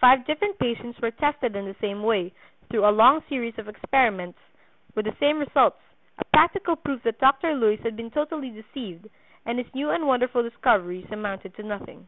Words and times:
Five 0.00 0.24
different 0.26 0.60
patients 0.60 1.00
were 1.00 1.10
tested 1.10 1.56
in 1.56 1.64
the 1.64 1.74
same 1.80 2.04
way, 2.04 2.32
through 2.70 2.88
a 2.88 2.94
long 2.94 3.20
series 3.28 3.58
of 3.58 3.66
experiments, 3.66 4.38
with 4.94 5.06
the 5.06 5.16
same 5.18 5.40
results, 5.40 5.80
a 6.20 6.24
practical 6.26 6.76
proof 6.76 7.02
that 7.02 7.18
Dr. 7.18 7.52
Luys 7.56 7.80
had 7.82 7.96
been 7.96 8.12
totally 8.12 8.50
deceived 8.50 9.08
and 9.44 9.58
his 9.58 9.74
new 9.74 9.90
and 9.90 10.06
wonderful 10.06 10.44
discoveries 10.44 11.08
amounted 11.10 11.56
to 11.56 11.64
nothing. 11.64 12.06